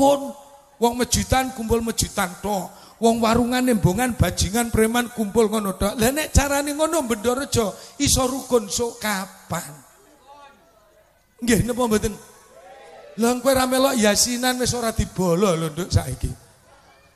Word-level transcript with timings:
rukun. 0.00 0.20
Wong 0.80 0.96
mejitan 0.96 1.52
kumpul 1.52 1.84
mejitan 1.84 2.32
tok. 2.40 2.96
Wong 3.00 3.20
warungan 3.20 3.64
nembongan 3.64 4.16
bajingan 4.16 4.72
preman 4.72 5.12
kumpul 5.12 5.52
ngono 5.52 5.76
tok. 5.76 6.00
Lah 6.00 6.08
nek 6.08 6.32
carane 6.32 6.72
ngono 6.72 7.04
Bendorejo 7.04 7.76
iso 8.00 8.24
rukun 8.24 8.64
sok 8.72 8.96
kapan? 8.96 9.72
Nggih 11.44 11.68
napa 11.68 11.84
mboten? 11.84 12.12
Lah 13.20 13.36
kowe 13.44 13.52
ra 13.52 13.68
melok 13.68 13.96
yasinan 14.00 14.56
wis 14.56 14.72
ora 14.72 14.92
dibolo 14.96 15.52
lho 15.52 15.68
nduk 15.68 15.92
saiki. 15.92 16.32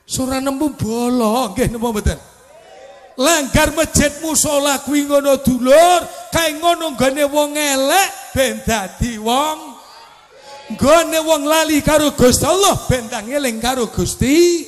Sura 0.05 0.37
nemu 0.37 0.77
bolo, 0.77 1.57
nggih 1.57 1.73
napa 1.73 1.89
mboten? 1.89 2.21
Langgar 3.17 3.73
masjid 3.73 4.13
musala 4.21 4.83
kuwi 4.85 5.09
ngono 5.09 5.41
dulur, 5.41 6.01
kae 6.33 6.61
ngono 6.61 6.93
nggone 6.93 7.25
wong 7.33 7.57
elek 7.57 8.09
ben 8.35 8.59
dadi 8.67 9.17
wong 9.23 9.74
Nggone 10.65 11.19
wong 11.21 11.45
lali 11.45 11.85
karo 11.85 12.17
Gusti 12.17 12.49
Allah 12.49 12.73
ben 12.89 13.05
ngeling 13.13 13.61
karo 13.61 13.85
Gusti. 13.93 14.65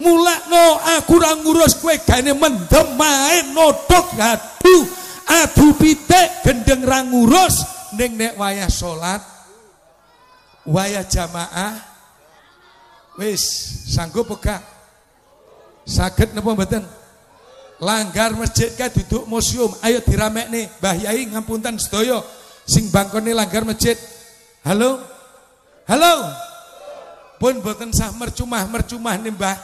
Mulakno 0.00 0.82
aku 0.98 1.20
ora 1.20 1.36
ngurus 1.38 1.78
kowe 1.78 1.94
gane 1.94 2.32
mendem 2.34 2.98
main 2.98 3.54
nodok 3.54 4.18
adu 4.18 4.76
adu 5.28 5.76
pitik 5.76 6.42
gendeng 6.42 6.82
ra 6.82 7.04
ngurus. 7.04 7.62
Ning 7.92 8.16
nek 8.16 8.40
wayah 8.40 8.72
salat 8.72 9.20
wayah 10.64 11.04
jamaah 11.04 11.76
wis 13.20 13.44
sanggup 13.92 14.32
pegah? 14.32 14.64
Saged 15.84 16.32
napa 16.32 16.56
mboten? 16.56 16.82
Langgar 17.82 18.32
masjid 18.38 18.70
kae 18.72 18.88
duduk 18.88 19.28
museum 19.28 19.70
ayo 19.84 20.00
diramekne. 20.00 20.72
Mbah 20.80 20.96
Yai 21.04 21.28
ngapunten 21.30 21.76
sedaya 21.76 22.22
sing 22.64 22.88
bangkone 22.88 23.34
langgar 23.36 23.66
masjid 23.66 23.98
Halo? 24.62 25.02
Halo? 25.90 26.14
Pun 27.42 27.58
boten 27.58 27.90
sah 27.90 28.14
mercumah-mercumah 28.14 29.18
nih 29.18 29.34
Mbah. 29.34 29.58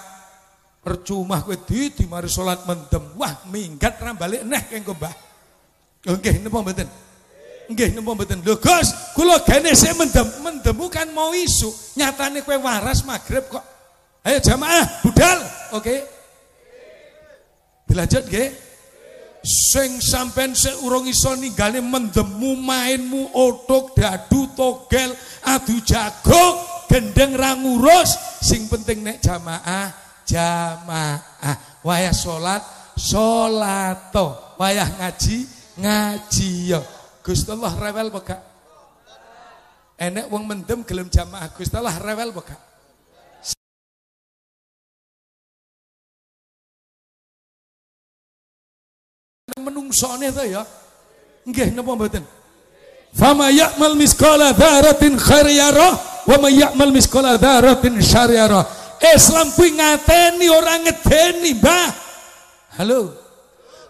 Percuma 0.83 1.39
kowe 1.43 1.55
di 1.55 1.95
di 1.95 2.05
mari 2.11 2.27
salat 2.27 2.67
mendem. 2.67 3.15
Wah, 3.15 3.47
minggat 3.47 4.03
ra 4.03 4.11
balik 4.15 4.43
neh 4.43 4.63
kengko 4.67 4.99
Mbah. 4.99 5.15
Nggih 6.03 6.43
napa 6.43 6.59
mboten? 6.67 6.89
Nggih 7.71 7.89
napa 7.95 8.11
mboten? 8.19 8.39
Lho 8.43 8.59
Gus, 8.59 9.15
kula 9.15 9.39
gene 9.47 9.71
sik 9.79 9.95
mendem. 9.95 10.27
Mendem 10.43 10.79
kan 10.91 11.07
mau 11.15 11.31
isu. 11.31 11.71
Nyatane 11.95 12.43
kowe 12.43 12.59
waras 12.59 13.07
magrib 13.07 13.47
kok. 13.47 13.63
Ayo 14.27 14.43
jamaah, 14.43 15.07
budal. 15.07 15.39
Oke. 15.79 15.83
Okay. 15.83 15.99
Dilanjut 17.87 18.27
nggih 18.27 18.68
sing 19.45 20.03
sampean 20.03 20.53
sik 20.53 20.83
urung 20.83 21.07
iso 21.07 21.35
ninggale 21.39 21.79
mendemu 21.81 22.59
mainmu 22.59 23.33
otok 23.33 23.95
dadu 23.97 24.51
togel 24.55 25.15
adu 25.47 25.79
jago 25.83 26.45
gendeng 26.91 27.39
ra 27.39 27.55
ngurus. 27.55 28.41
Sing 28.43 28.67
penting 28.67 29.03
nek 29.03 29.23
jamaah 29.23 29.91
jamaah. 30.29 31.57
Wayah 31.83 32.13
salat 32.13 32.63
salato 32.99 34.59
wayah 34.59 34.91
ngaji 34.99 35.47
ngaji 35.79 36.51
yo 36.75 36.83
Gusti 37.23 37.55
Allah 37.55 37.73
rewel 37.79 38.11
apa 38.11 38.37
enek 39.95 40.27
wong 40.29 40.45
mendem 40.45 40.83
gelem 40.85 41.09
jamaah. 41.09 41.49
Gusti 41.55 41.79
Allah 41.79 41.97
rewel 41.97 42.35
apa 42.35 42.68
menungsone 49.69 50.33
to 50.33 50.45
ya. 50.49 50.65
Nggih 51.45 51.77
napa 51.77 51.93
mboten? 51.93 52.25
Fama 53.13 53.53
ya'mal 53.53 53.97
miskala 53.97 54.53
dzaratin 54.57 55.17
khair 55.17 55.49
yara 55.53 55.97
wa 56.29 56.37
may 56.41 56.61
ya'mal 56.61 56.93
yara. 58.33 58.61
Islam 58.99 59.55
kuwi 59.55 59.79
ngateni 59.79 60.47
ora 60.51 60.75
ngedeni, 60.83 61.55
Mbah. 61.55 61.89
Halo. 62.83 63.15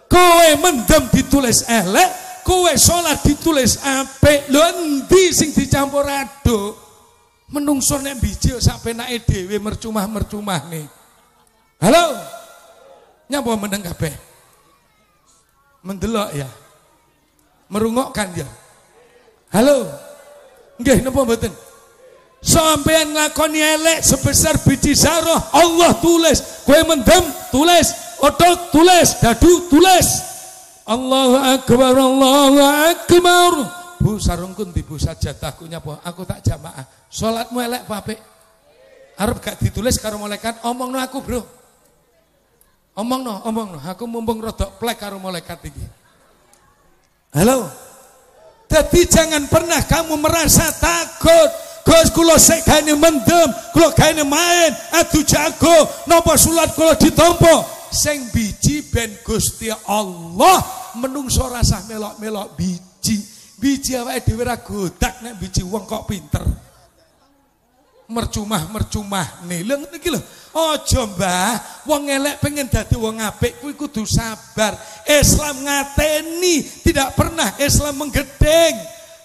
Kowe 0.09 0.49
mendem 0.61 1.09
ditulis 1.09 1.65
elek, 1.65 2.09
kowe 2.45 2.69
salat 2.77 3.21
ditulis 3.25 3.81
apik. 3.81 4.49
Lho 4.53 4.61
endi 4.61 5.33
sing 5.33 5.49
dicampur 5.53 6.05
aduk? 6.05 6.77
Menungso 7.49 7.97
nek 7.97 8.21
biji 8.21 8.53
sak 8.61 8.85
penake 8.85 9.25
dhewe 9.25 9.57
mercumah-mercumah 9.57 10.69
nih. 10.69 10.85
Halo. 11.81 12.05
Nyapa 13.29 13.53
meneng 13.57 13.81
kabeh? 13.85 14.28
Mendelok 15.83 16.29
ya. 16.35 16.49
Merungokkan 17.69 18.33
ya. 18.33 18.47
Halo. 19.53 19.85
Nggih 20.79 21.03
napa 21.03 21.21
mboten? 21.27 21.53
Sampeyan 22.39 23.11
nglakoni 23.11 23.59
elek 23.59 23.99
sebesar 23.99 24.55
biji 24.63 24.95
zarah 24.95 25.51
Allah 25.51 25.91
tulis. 25.99 26.63
Kowe 26.63 26.79
mendem 26.87 27.23
tulis, 27.51 27.91
otot 28.23 28.71
tulis, 28.71 29.19
dadu 29.19 29.67
tulis. 29.67 30.07
Allahu 30.87 31.35
akbar 31.35 31.93
Allahu 31.93 32.59
akbar. 32.95 33.53
Bu 33.99 34.15
sarungku 34.15 34.63
ndi 34.63 34.81
Bu 34.87 34.95
sajadahku 34.95 35.67
nyapa? 35.67 35.99
Aku 36.07 36.23
tak 36.23 36.39
jamaah. 36.39 36.87
Salatmu 37.11 37.59
elek 37.59 37.83
apa 37.83 37.95
apik? 37.99 38.19
Arep 39.19 39.37
gak 39.43 39.59
ditulis 39.59 39.99
karo 39.99 40.15
malaikat 40.15 40.63
omongno 40.63 40.95
aku, 40.95 41.19
Bro. 41.19 41.58
Omong 42.99 43.21
no, 43.23 43.33
omong 43.47 43.69
no. 43.73 43.79
Aku 43.79 44.03
mumpung 44.03 44.43
rodok 44.43 44.75
plek 44.75 44.99
karo 44.99 45.23
malaikat 45.23 45.71
iki. 45.71 45.85
Halo. 47.31 47.71
Jadi 48.69 49.07
jangan 49.07 49.47
pernah 49.47 49.79
kamu 49.87 50.19
merasa 50.19 50.67
takut. 50.75 51.49
Gus 51.87 52.11
kula 52.13 52.37
sik 52.37 52.69
gaene 52.69 52.93
mendem, 52.93 53.49
kula 53.73 53.89
gaene 53.97 54.21
main, 54.21 54.69
adu 54.93 55.25
jago, 55.25 55.89
napa 56.05 56.37
salat 56.37 56.69
kula 56.77 56.93
ditampa. 56.93 57.65
Sing 57.89 58.29
biji 58.29 58.85
ben 58.93 59.09
Gusti 59.25 59.73
Allah 59.89 60.61
menungso 61.01 61.49
rasa 61.49 61.81
melok-melok 61.89 62.53
biji. 62.53 63.17
Biji 63.57 63.97
awake 63.97 64.21
dhewe 64.21 64.43
ra 64.45 64.61
godak 64.61 65.23
nek 65.25 65.41
biji 65.41 65.65
wong 65.65 65.89
kok 65.89 66.05
pinter. 66.05 66.45
Mercumah-mercumah 68.09 69.45
nih. 69.45 69.61
Lho 69.61 69.85
ngene 69.85 69.97
iki 70.01 70.09
lho. 70.09 70.21
Aja 70.49 71.05
Mbah, 71.05 71.85
wong 71.85 72.09
elek 72.09 72.41
pengen 72.41 72.65
dadi 72.65 72.97
wong 72.97 73.21
apik 73.21 73.61
kuwi 73.61 73.77
kudu 73.77 74.01
sabar. 74.01 74.73
Islam 75.05 75.61
ngateni, 75.61 76.65
tidak 76.81 77.13
pernah 77.13 77.53
Islam 77.61 78.01
menggedeng. 78.01 78.75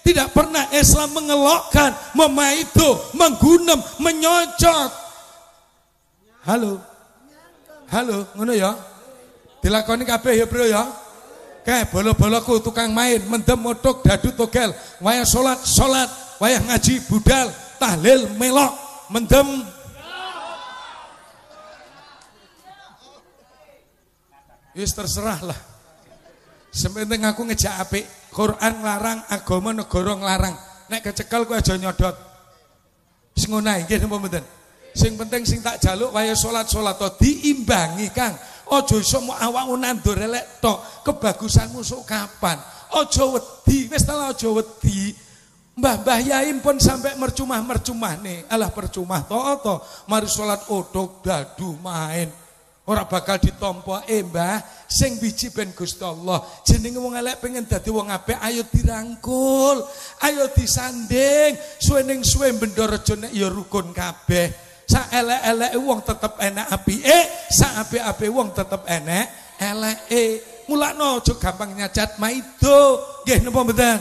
Tidak 0.05 0.29
pernah 0.29 0.69
Islam 0.69 1.17
mengelokkan, 1.17 1.89
memaido, 2.13 3.09
menggunem, 3.17 3.81
menyocot. 3.97 4.93
Halo. 6.45 6.77
Halo, 7.89 8.29
ngono 8.37 8.53
ya. 8.53 8.77
Dilakoni 9.65 10.05
kabeh 10.05 10.37
ya, 10.37 10.45
Bro 10.45 10.61
ya. 10.69 10.85
Kae 11.65 11.89
bolo-boloku 11.89 12.61
tukang 12.61 12.93
main, 12.93 13.17
mendem 13.25 13.57
motok 13.57 14.05
dadu 14.05 14.29
togel, 14.37 14.69
wayah 15.01 15.25
salat 15.25 15.57
salat, 15.65 16.05
wayah 16.37 16.61
ngaji 16.61 17.01
budal, 17.09 17.49
tahlil 17.85 18.33
melok, 18.41 18.73
mendem 19.13 19.49
Wis 24.75 24.91
terserah 24.91 25.39
lah. 25.39 25.55
Sementing 26.67 27.23
aku 27.23 27.47
ngejak 27.47 27.79
apik, 27.79 28.03
Quran 28.35 28.83
larang, 28.83 29.23
agama 29.31 29.71
negara 29.71 30.19
nglarang. 30.19 30.51
Nek 30.91 30.99
kecekel 30.99 31.47
kowe 31.47 31.55
aja 31.55 31.79
nyodot. 31.79 32.11
Sing 33.39 33.55
ngono 33.55 33.71
nggih 33.71 34.03
napa 34.03 34.19
mboten? 34.19 34.43
Sing 34.91 35.15
penting 35.15 35.47
sing 35.47 35.63
tak 35.63 35.79
jaluk 35.79 36.11
waya 36.11 36.35
salat-salat 36.35 36.99
to 36.99 37.07
diimbangi, 37.23 38.11
Kang. 38.11 38.35
Aja 38.67 38.99
iso 38.99 39.23
mau 39.23 39.39
awakmu 39.39 39.79
nandur 39.79 40.19
elek 40.19 40.59
tok. 40.59 41.07
Kebagusanmu 41.07 41.79
sok 41.79 42.03
kapan? 42.03 42.59
Aja 42.91 43.23
wedi, 43.31 43.87
wis 43.87 44.03
ta 44.03 44.19
wedi. 44.35 45.15
Mbah-mbah 45.75 46.19
Yai 46.23 46.55
pun 46.63 46.79
sampai 46.79 47.19
mercumah-mercumah 47.19 48.23
nih. 48.23 48.47
Alah 48.47 48.71
percuma 48.71 49.19
to 49.27 49.35
to. 49.59 49.75
Mari 50.07 50.27
salat 50.31 50.63
odok 50.71 51.19
dadu 51.19 51.75
main. 51.83 52.31
Ora 52.85 53.03
bakal 53.09 53.41
ditompo 53.41 53.97
eh 54.05 54.21
Mbah, 54.21 54.61
sing 54.85 55.17
biji 55.17 55.49
ben 55.49 55.73
Gusti 55.73 56.05
Allah. 56.05 56.37
Jenenge 56.61 57.01
wong 57.01 57.17
elek 57.17 57.41
pengen 57.41 57.65
dadi 57.65 57.89
wong 57.89 58.13
apik, 58.13 58.37
ayo 58.45 58.61
dirangkul, 58.69 59.81
ayo 60.21 60.43
disanding. 60.53 61.57
Suwe 61.81 62.05
ning 62.05 62.21
suwe 62.21 62.53
Bendorejo 62.53 63.17
nek 63.17 63.33
ya 63.33 63.49
rukun 63.49 63.89
kabeh. 63.89 64.53
Sak 64.85 65.11
elek-eleke 65.11 65.81
wong 65.81 66.05
tetep 66.05 66.33
enak 66.37 66.67
apike, 66.69 67.19
sak 67.49 67.73
apik-apike 67.83 68.29
wong 68.29 68.53
tetep 68.53 68.85
enak 68.85 69.25
eleke. 69.57 70.25
Mulakno 70.69 71.25
aja 71.25 71.33
gampang 71.41 71.73
nyacat 71.73 72.21
maido. 72.21 73.01
Nggih 73.25 73.49
napa 73.49 73.59
mboten? 73.65 73.97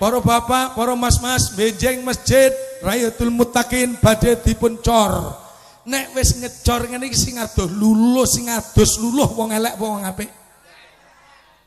Para 0.00 0.16
bapak, 0.16 0.72
para 0.72 0.96
mas-mas, 0.96 1.52
benjeng 1.52 2.00
masjid 2.00 2.48
Rayatul 2.80 3.28
Mutakin 3.28 4.00
badhe 4.00 4.32
dipun 4.40 4.80
cor. 4.80 5.36
Nek 5.84 6.16
wis 6.16 6.40
ngecor 6.40 6.88
ngene 6.88 7.04
iki 7.12 7.20
sing 7.20 7.36
adoh 7.36 7.68
luluh, 7.68 8.24
sing 8.24 8.48
adus 8.48 8.96
luluh 8.96 9.28
wong 9.36 9.52
elek 9.52 9.76
apa 9.76 9.84
wong 9.84 10.04
apik? 10.08 10.30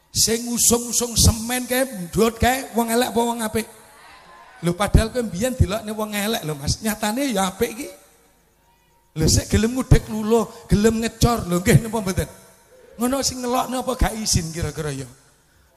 Sing 0.09 0.49
usung-usung 0.49 1.13
semen 1.13 1.69
kae 1.69 1.85
ndut 1.85 2.41
kae 2.41 2.73
wong 2.73 2.89
elek 2.89 3.13
apa 3.13 3.21
wong 3.21 3.39
apik? 3.45 3.69
Lho 4.65 4.73
padahal 4.73 5.13
kowe 5.13 5.21
mbiyen 5.21 5.53
dilokne 5.53 5.93
wong 5.93 6.17
elek 6.17 6.41
lho 6.41 6.57
Mas. 6.57 6.81
Nyatane 6.81 7.29
ya 7.29 7.53
apik 7.53 7.69
iki. 7.69 7.89
Lho 9.13 9.29
sik 9.29 9.45
gelem 9.45 9.77
ngudek 9.77 10.09
lulo, 10.09 10.65
gelem 10.65 11.05
ngecor 11.05 11.45
lho 11.45 11.61
nggih 11.61 11.85
napa 11.85 12.01
mboten? 12.01 12.29
Ngono 12.97 13.21
sing 13.21 13.45
ngelokno 13.45 13.85
apa 13.85 13.93
gak 13.93 14.13
izin 14.17 14.49
kira-kira 14.49 14.89
ya? 14.89 15.05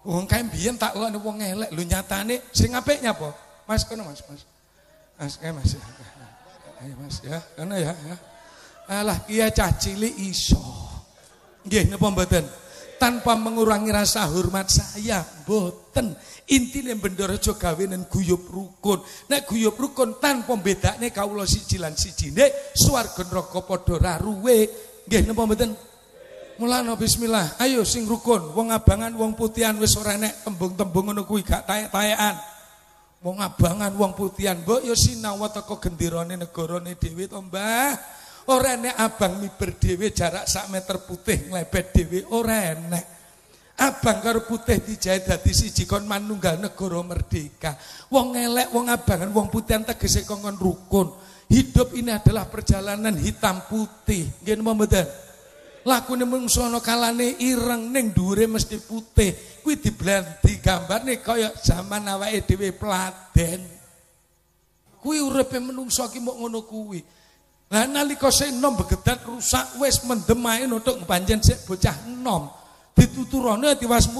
Wong 0.06 0.30
kae 0.30 0.46
biyen 0.46 0.78
tak 0.78 0.94
lokne 0.94 1.18
wong 1.18 1.42
elek 1.42 1.70
lho 1.74 1.82
nyatane 1.82 2.46
sing 2.54 2.70
apik 2.78 3.02
nyapa? 3.02 3.34
Mas 3.66 3.82
kono 3.82 4.06
Mas, 4.06 4.22
Mas. 4.30 4.46
Mas 5.18 5.34
kae 5.34 5.50
Mas. 5.50 5.74
Ayo 6.78 6.94
Mas 7.02 7.18
ya, 7.26 7.42
kono 7.58 7.74
ya, 7.74 7.90
ya. 7.90 8.16
Alah 8.86 9.26
iya 9.26 9.50
cah 9.50 9.74
cilik 9.74 10.14
iso. 10.22 10.62
Nggih 11.66 11.90
napa 11.90 12.06
mboten? 12.06 12.46
Tanpa 13.02 13.34
mengurangi 13.34 13.90
rasa 13.90 14.30
hormat 14.30 14.70
saya, 14.70 15.26
mboten. 15.42 16.14
Intine 16.54 16.94
Bendorojo 16.94 17.58
gawenen 17.58 18.06
guyub 18.06 18.46
rukun. 18.46 19.02
Nek 19.26 19.50
guyub 19.50 19.74
rukun 19.74 20.22
tanpa 20.22 20.54
bedakne 20.54 21.10
kawula 21.10 21.42
siji 21.42 21.82
lan 21.82 21.98
sijine 21.98 22.46
swarga 22.78 23.26
neraka 23.26 23.58
padha 23.66 23.98
raruwe. 23.98 24.70
Nggih 25.10 25.26
napa 25.26 25.42
mboten? 25.50 25.70
Mulane 26.56 26.96
bismillah. 26.96 27.60
Ayo 27.60 27.84
sing 27.84 28.08
rukun, 28.08 28.56
wong 28.56 28.72
abangan, 28.72 29.12
wong 29.12 29.36
putihan 29.36 29.76
wis 29.76 29.92
ora 30.00 30.16
nek 30.16 30.40
tembung-tembung 30.40 31.12
ngono 31.12 31.28
kuwi 31.28 31.44
gak 31.44 31.68
taek-taekan. 31.68 32.32
Wong 33.20 33.44
abangan, 33.44 33.92
wong 33.92 34.16
putihan, 34.16 34.64
mbok 34.64 34.80
ya 34.80 34.96
sinau 34.96 35.44
teko 35.52 35.76
gendirane 35.76 36.40
negarane 36.40 36.96
dhewe 36.96 37.28
to, 37.28 37.44
Mbah. 37.44 37.92
Ora 38.48 38.72
enek 38.72 38.96
abang 38.96 39.36
miber 39.36 39.76
dhewe 39.76 40.08
jarak 40.16 40.48
sak 40.48 40.72
meter 40.72 41.02
putih 41.04 41.52
nglebet 41.52 41.92
dhewe 41.92 42.24
ora 42.32 42.72
enek. 42.72 43.04
Abang 43.76 44.24
karo 44.24 44.40
putih 44.48 44.80
dijahit 44.80 45.28
dadi 45.28 45.52
siji 45.52 45.84
kon 45.84 46.08
manunggal 46.08 46.56
negara 46.56 47.04
merdeka. 47.04 47.76
Wong 48.08 48.32
elek, 48.32 48.72
wong 48.72 48.88
abangan, 48.88 49.28
wong 49.28 49.52
putihan 49.52 49.84
tegese 49.84 50.24
kongkon 50.24 50.56
rukun. 50.56 51.12
Hidup 51.52 51.92
ini 51.92 52.16
adalah 52.16 52.48
perjalanan 52.48 53.12
hitam 53.12 53.60
putih. 53.68 54.24
Nggih 54.40 54.64
mboten? 54.64 55.25
Lakune 55.86 56.26
mungsu 56.26 56.66
ana 56.66 56.82
kalane 56.82 57.38
ireng 57.38 57.94
ning 57.94 58.10
dhuwure 58.10 58.50
mesti 58.50 58.82
putih. 58.82 59.62
Kuwi 59.62 59.78
diblandi 59.78 60.58
gambane 60.58 61.22
kaya 61.22 61.54
zaman 61.62 62.10
awake 62.10 62.42
dhewe 62.42 62.74
pladen. 62.74 63.62
Kuwi 64.98 65.22
uripe 65.22 65.62
menungso 65.62 66.10
ki 66.10 66.18
mok 66.18 66.42
ngono 66.42 66.66
kuwi. 66.66 66.98
Lah 67.70 67.86
nalika 67.86 68.34
enom 68.42 68.74
begedat 68.74 69.22
rusak 69.30 69.78
wis 69.78 70.02
mendem 70.02 70.42
ae 70.50 70.66
nutuk 70.66 71.06
panjen 71.06 71.38
sik 71.38 71.62
bocah 71.62 71.94
enom 72.10 72.50
dituturane 72.90 73.78
tiwas. 73.78 74.10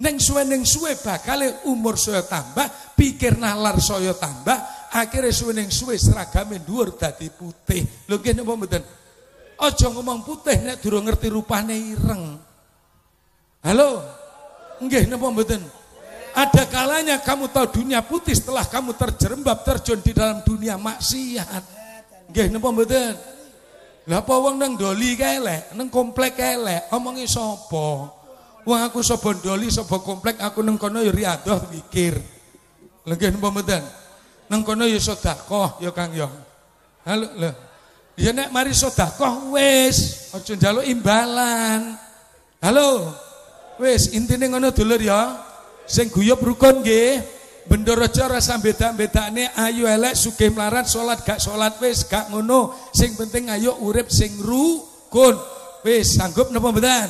Neng 0.00 0.16
suwe 0.16 0.44
neng 0.48 0.64
suwe 0.64 0.96
bakal 1.00 1.44
umur 1.68 2.00
saya 2.00 2.24
tambah, 2.24 2.96
pikir 2.96 3.36
nalar 3.36 3.76
saya 3.84 4.16
tambah, 4.16 4.56
akhirnya 4.96 5.28
suwe 5.28 5.52
neng 5.52 5.68
suwe 5.68 6.00
seragame 6.00 6.56
dhuwur 6.64 6.96
dadi 6.96 7.28
putih. 7.28 7.84
Lho 8.08 8.16
nggih 8.16 8.32
napa? 8.36 8.80
Aja 9.60 9.92
ngomong 9.92 10.24
putih 10.24 10.56
nek 10.64 10.80
durung 10.80 11.04
ngerti 11.04 11.28
rupane 11.28 11.76
ireng. 11.76 12.40
Halo? 13.60 14.00
Nggih 14.80 15.04
napa 15.04 15.28
mboten? 15.28 15.60
Ada 16.32 16.64
kalanya 16.64 17.20
kamu 17.20 17.52
tahu 17.52 17.84
dunia 17.84 18.00
putih 18.00 18.32
setelah 18.32 18.64
kamu 18.64 18.96
terjerembab 18.96 19.60
terjun 19.60 20.00
di 20.00 20.16
dalam 20.16 20.40
dunia 20.48 20.80
maksiat. 20.80 21.64
Nggih 22.32 22.48
napa 22.48 22.72
mboten? 22.72 23.12
Lah 24.08 24.24
apa 24.24 24.32
wong 24.32 24.56
nang 24.56 24.80
doli 24.80 25.12
kelek, 25.12 25.76
nang 25.76 25.92
komplek 25.92 26.40
kelek, 26.40 26.88
omongi 26.96 27.28
sapa? 27.28 28.08
Wong 28.64 28.80
aku 28.80 29.04
sapa 29.04 29.36
doli, 29.36 29.68
sapa 29.68 30.00
komplek, 30.00 30.40
aku 30.40 30.64
nang 30.64 30.80
kono 30.80 31.04
ya 31.04 31.12
riadoh 31.12 31.68
mikir. 31.68 32.16
Lha 33.04 33.12
nggih 33.12 33.36
napa 33.36 33.52
mboten? 33.52 33.82
Nang 34.48 34.64
kono 34.64 34.88
ya 34.88 34.96
sedekah 34.96 35.84
ya 35.84 35.92
Kang 35.92 36.16
ya. 36.16 36.32
Halo 37.04 37.28
lho. 37.36 37.69
Ya 38.20 38.36
nek 38.36 38.52
mari 38.52 38.76
sedekah 38.76 39.48
wis, 39.48 40.28
aja 40.36 40.52
njaluk 40.52 40.84
imbalan. 40.84 41.96
Halo. 42.60 43.16
Wis 43.80 44.12
intine 44.12 44.44
ngono 44.52 44.76
dulur 44.76 45.00
ya. 45.00 45.40
Sing 45.88 46.12
guyub 46.12 46.36
rukun 46.36 46.84
nggih. 46.84 47.40
Bendorojo 47.64 48.28
rasa 48.28 48.60
beda-bedane 48.60 49.48
ayu 49.56 49.88
elek 49.88 50.12
sugih 50.12 50.52
melarat 50.52 50.84
salat 50.84 51.24
gak 51.24 51.40
salat 51.40 51.80
wis 51.80 52.04
gak 52.04 52.28
ngono. 52.28 52.76
Sing 52.92 53.16
penting 53.16 53.48
ayo 53.48 53.80
urip 53.80 54.12
sing 54.12 54.36
rukun. 54.36 55.40
Wis 55.80 56.20
sanggup 56.20 56.52
napa 56.52 56.76
mboten? 56.76 57.08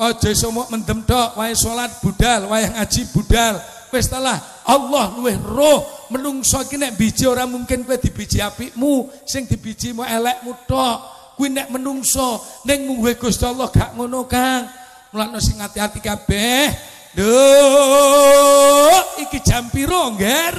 Aja 0.00 0.32
somok 0.32 0.72
mendem 0.72 1.04
tok 1.04 1.36
wae 1.36 1.52
salat 1.52 1.92
budal, 2.00 2.48
wae 2.48 2.72
ngaji 2.72 3.04
budal. 3.12 3.60
Wis 3.92 4.08
telah 4.08 4.40
Allah 4.64 5.12
luwih 5.12 5.36
roh 5.44 6.01
menungso 6.12 6.60
iki 6.60 6.76
nek 6.76 6.94
biji 7.00 7.24
ora 7.24 7.48
mungkin 7.48 7.82
kowe 7.88 7.96
dibiji 7.96 8.44
apikmu, 8.44 9.08
sing 9.24 9.48
dibiji 9.48 9.96
mu 9.96 10.04
elekmu 10.04 10.52
tok. 10.68 11.00
Kuwi 11.32 11.48
nek 11.48 11.72
menungso 11.72 12.38
ning 12.68 12.84
mung 12.84 13.00
Gusti 13.00 13.48
Allah 13.48 13.72
gak 13.72 13.96
ngono 13.96 14.28
Kang. 14.28 14.68
Mulane 15.12 15.40
sing 15.40 15.60
hati-hati 15.60 16.00
kabeh. 16.00 16.68
Duh, 17.12 18.96
iki 19.20 19.44
jam 19.44 19.68
piro, 19.68 20.16
Ngger? 20.16 20.56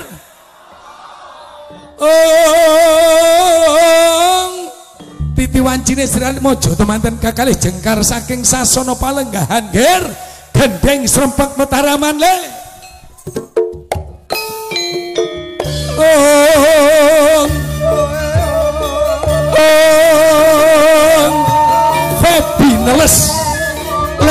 Oh, 1.97 2.09
titi 5.33 5.57
wancine 5.57 6.05
sirane 6.05 6.37
mojo 6.37 6.77
temanten 6.77 7.17
kakalih 7.17 7.57
jengkar 7.57 8.05
saking 8.05 8.45
sasana 8.45 8.93
palenggahan, 8.93 9.73
Ngger. 9.73 10.05
Gendeng 10.53 11.09
serempak 11.09 11.57
metaraman 11.57 12.21
le. 12.21 12.52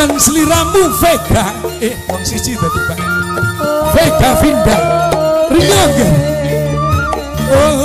Lan 0.03 0.19
seliramu 0.19 0.99
Vega. 0.99 1.55
Eh 1.79 1.95
wong 2.11 2.27
siji 2.27 2.59
tadi 2.59 2.81
Pak. 2.91 2.99
Vega 3.95 4.31
Vinda. 4.43 4.77
Ringan 5.47 5.91
ya? 5.95 6.09
Oh 7.55 7.82